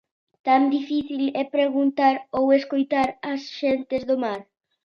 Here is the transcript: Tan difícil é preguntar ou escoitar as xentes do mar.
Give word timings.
Tan 0.47 0.61
difícil 0.75 1.23
é 1.41 1.43
preguntar 1.55 2.15
ou 2.37 2.45
escoitar 2.59 3.07
as 3.31 3.41
xentes 3.59 4.01
do 4.09 4.15
mar. 4.23 4.41